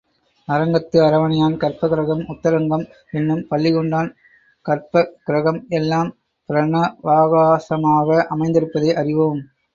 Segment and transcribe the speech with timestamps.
[0.47, 2.85] அரங்கத்து அரவணையான் கர்ப்பக்கிரஹம், உத்தரங்கம்
[3.11, 4.09] என்னும் பள்ளி கொண்டான்
[4.65, 6.11] கர்ப்பக்கிருஹம் எல்லாம்
[6.49, 9.41] பிரணவாகாசமாக அமைந்திருப்பதை அறிவோம்.